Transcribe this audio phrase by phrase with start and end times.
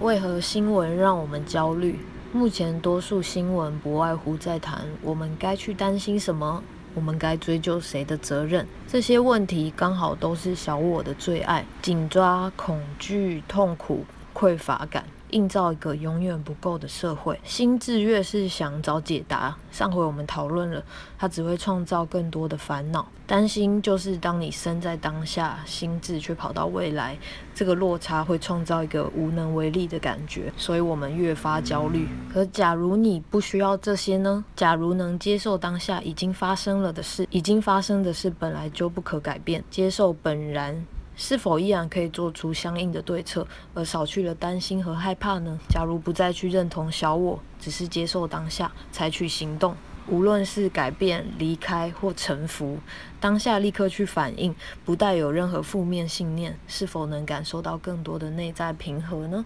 [0.00, 1.98] 为何新闻让我们焦虑？
[2.32, 6.62] 目前多数新闻不外乎在谈我们该去担心什么，
[6.94, 8.64] 我们该追究谁的责任。
[8.86, 15.02] 这些问题刚好都是小我的最爱，紧抓恐惧、痛苦、匮乏感。
[15.30, 19.56] 营造一个永远不够的社会，心智越是想找解答。
[19.70, 20.82] 上回我们讨论了，
[21.18, 23.06] 它只会创造更多的烦恼。
[23.26, 27.16] 担心就是当你身在当下，心智却跑到未来，
[27.54, 32.08] 这个落差会创造一个无能为力的感觉，所以我们越发焦虑。
[32.32, 34.42] 可假如你不需要这些呢？
[34.56, 40.86] 假如能接受当下已经发生了的事，已经发生的事本来就不可改变，接受本然。
[41.20, 45.58] 是否依然可以做出相应的对策，而少去了担心和害怕呢？
[45.68, 49.74] 假如不再去认同小我，只是接受当下，采取行动，
[50.06, 52.78] 无论是改变、离开或臣服，
[53.18, 54.54] 当下立刻去反应，
[54.84, 59.44] 不带有任何负面信念，是否能感受到更多的内在平和呢？